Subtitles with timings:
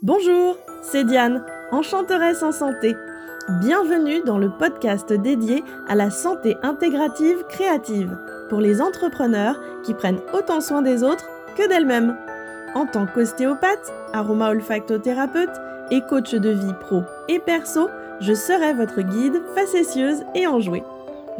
[0.00, 2.94] Bonjour, c'est Diane, enchanteresse en santé.
[3.60, 8.16] Bienvenue dans le podcast dédié à la santé intégrative créative
[8.48, 12.16] pour les entrepreneurs qui prennent autant soin des autres que d'elles-mêmes.
[12.76, 17.88] En tant qu'ostéopathe, aroma-olfactothérapeute et coach de vie pro et perso,
[18.20, 20.84] je serai votre guide facétieuse et enjouée.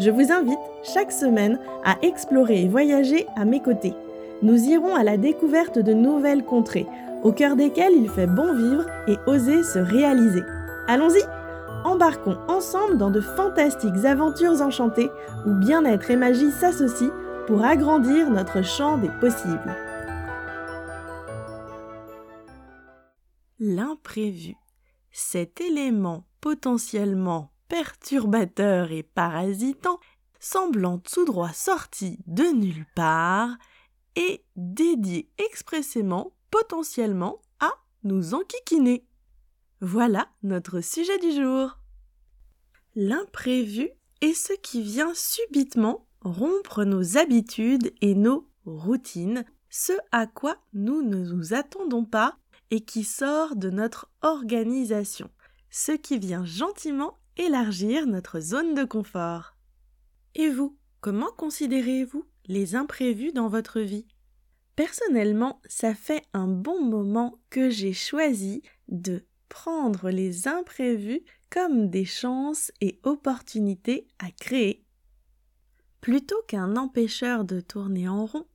[0.01, 3.95] Je vous invite chaque semaine à explorer et voyager à mes côtés.
[4.43, 6.87] Nous irons à la découverte de nouvelles contrées
[7.23, 10.43] au cœur desquels il fait bon vivre et oser se réaliser.
[10.87, 11.23] Allons-y
[11.85, 15.11] Embarquons ensemble dans de fantastiques aventures enchantées
[15.47, 17.13] où bien-être et magie s'associent
[17.47, 19.77] pour agrandir notre champ des possibles.
[23.61, 24.55] L'imprévu,
[25.13, 29.99] cet élément potentiellement perturbateur et parasitant,
[30.41, 33.51] semblant tout droit sorti de nulle part,
[34.17, 37.71] est dédié expressément potentiellement à
[38.05, 39.05] nous enquiquiner.
[39.81, 41.79] Voilà notre sujet du jour.
[42.95, 50.57] L'imprévu est ce qui vient subitement rompre nos habitudes et nos routines, ce à quoi
[50.73, 52.37] nous ne nous attendons pas
[52.71, 55.31] et qui sort de notre organisation,
[55.71, 59.55] ce qui vient gentiment élargir notre zone de confort.
[60.35, 64.07] Et vous, comment considérez-vous les imprévus dans votre vie?
[64.79, 72.05] Personnellement, ça fait un bon moment que j'ai choisi de prendre les imprévus comme des
[72.05, 74.85] chances et opportunités à créer.
[76.01, 78.47] Plutôt qu'un empêcheur de tourner en rond,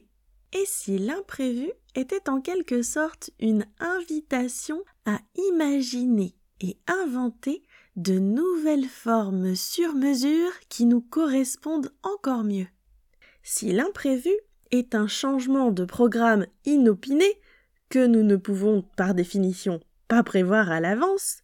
[0.53, 5.19] et si l'imprévu était en quelque sorte une invitation à
[5.51, 7.63] imaginer et inventer
[7.97, 12.67] de nouvelles formes sur mesure qui nous correspondent encore mieux?
[13.41, 14.31] Si l'imprévu
[14.73, 17.39] est un changement de programme inopiné
[17.89, 21.43] que nous ne pouvons par définition pas prévoir à l'avance,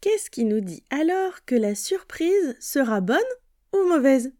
[0.00, 3.18] qu'est-ce qui nous dit alors que la surprise sera bonne
[3.72, 4.32] ou mauvaise?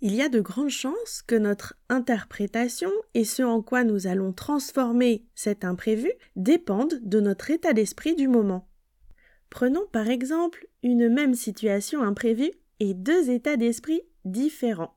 [0.00, 4.32] Il y a de grandes chances que notre interprétation et ce en quoi nous allons
[4.32, 8.68] transformer cet imprévu dépendent de notre état d'esprit du moment.
[9.50, 14.96] Prenons par exemple une même situation imprévue et deux états d'esprit différents.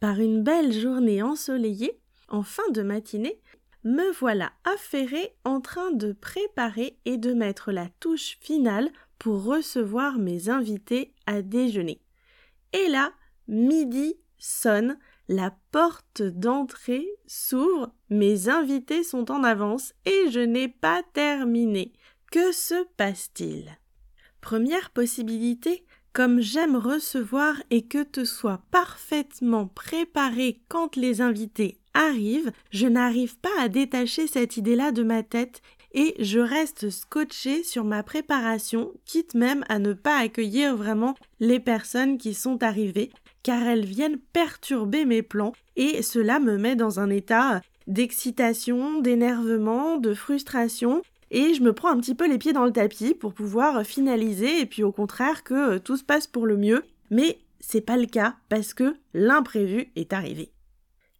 [0.00, 3.38] Par une belle journée ensoleillée, en fin de matinée,
[3.84, 10.18] me voilà affairée en train de préparer et de mettre la touche finale pour recevoir
[10.18, 12.00] mes invités à déjeuner.
[12.72, 13.12] Et là,
[13.46, 21.02] midi sonne, la porte d'entrée s'ouvre, mes invités sont en avance et je n'ai pas
[21.12, 21.92] terminé.
[22.32, 23.78] Que se passe-t-il?
[24.40, 32.52] Première possibilité, comme j'aime recevoir et que te sois parfaitement préparé quand les invités arrivent,
[32.70, 35.62] je n'arrive pas à détacher cette idée-là de ma tête
[35.92, 41.58] et je reste scotché sur ma préparation, quitte même à ne pas accueillir vraiment les
[41.58, 43.10] personnes qui sont arrivées,
[43.42, 49.96] car elles viennent perturber mes plans et cela me met dans un état d'excitation, d'énervement,
[49.96, 53.34] de frustration et je me prends un petit peu les pieds dans le tapis pour
[53.34, 56.82] pouvoir finaliser et puis au contraire que euh, tout se passe pour le mieux.
[57.10, 60.52] Mais c'est pas le cas parce que l'imprévu est arrivé.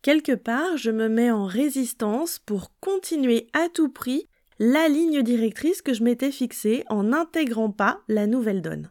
[0.03, 4.27] Quelque part, je me mets en résistance pour continuer à tout prix
[4.59, 8.91] la ligne directrice que je m'étais fixée en n'intégrant pas la nouvelle donne.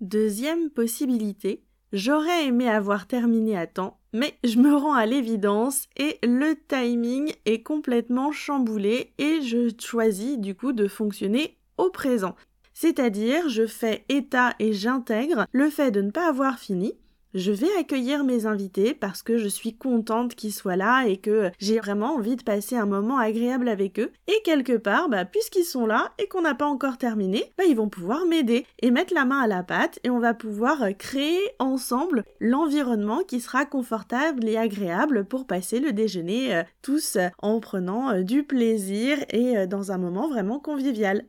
[0.00, 6.18] Deuxième possibilité, j'aurais aimé avoir terminé à temps mais je me rends à l'évidence et
[6.22, 12.34] le timing est complètement chamboulé et je choisis du coup de fonctionner au présent.
[12.74, 16.94] C'est-à-dire je fais état et j'intègre le fait de ne pas avoir fini
[17.34, 21.50] je vais accueillir mes invités parce que je suis contente qu'ils soient là et que
[21.58, 24.10] j'ai vraiment envie de passer un moment agréable avec eux.
[24.26, 27.76] Et quelque part, bah, puisqu'ils sont là et qu'on n'a pas encore terminé, bah, ils
[27.76, 31.40] vont pouvoir m'aider et mettre la main à la pâte et on va pouvoir créer
[31.58, 38.10] ensemble l'environnement qui sera confortable et agréable pour passer le déjeuner euh, tous en prenant
[38.10, 41.24] euh, du plaisir et euh, dans un moment vraiment convivial.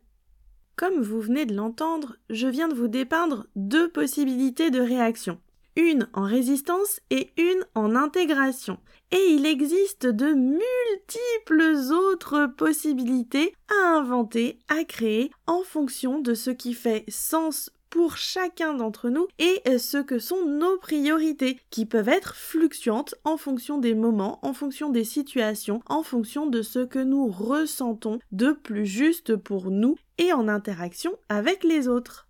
[0.76, 5.40] Comme vous venez de l'entendre, je viens de vous dépeindre deux possibilités de réaction
[5.76, 8.78] une en résistance et une en intégration.
[9.12, 16.50] Et il existe de multiples autres possibilités à inventer, à créer en fonction de ce
[16.50, 22.08] qui fait sens pour chacun d'entre nous et ce que sont nos priorités qui peuvent
[22.08, 27.00] être fluctuantes en fonction des moments, en fonction des situations, en fonction de ce que
[27.00, 32.28] nous ressentons de plus juste pour nous et en interaction avec les autres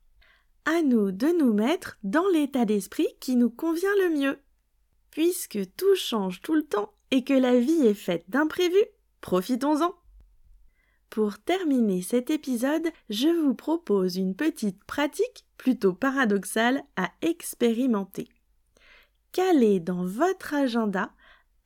[0.66, 4.40] à nous de nous mettre dans l'état d'esprit qui nous convient le mieux.
[5.10, 8.86] Puisque tout change tout le temps et que la vie est faite d'imprévus,
[9.20, 9.94] profitons-en.
[11.10, 18.30] Pour terminer cet épisode, je vous propose une petite pratique plutôt paradoxale à expérimenter.
[19.34, 21.12] Calez dans votre agenda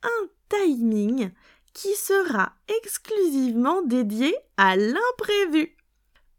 [0.02, 1.30] un timing
[1.74, 5.76] qui sera exclusivement dédié à l'imprévu.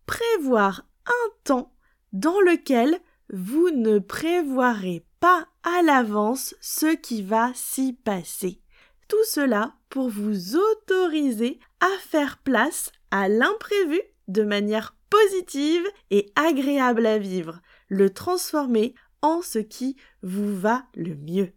[0.06, 1.72] Prévoir un temps
[2.14, 3.00] dans lequel
[3.32, 8.62] vous ne prévoirez pas à l'avance ce qui va s'y passer.
[9.08, 17.06] Tout cela pour vous autoriser à faire place à l'imprévu de manière positive et agréable
[17.06, 21.54] à vivre, le transformer en ce qui vous va le mieux.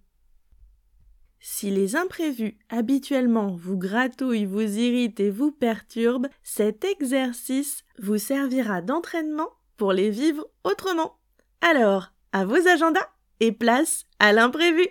[1.40, 8.82] Si les imprévus habituellement vous gratouillent, vous irritent et vous perturbent, cet exercice vous servira
[8.82, 9.48] d'entraînement
[9.80, 11.16] pour les vivre autrement.
[11.62, 13.08] Alors, à vos agendas
[13.40, 14.86] et place à l'imprévu.